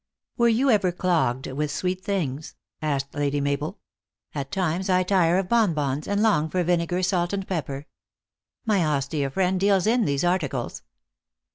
[0.39, 3.77] "Were you ever clogged with sweet things?" asked Lady Mabel."
[4.33, 7.85] At times I tire of bonbons, and long for vinegar, salt and pepper.
[8.65, 10.81] My austere friend deals in these articles."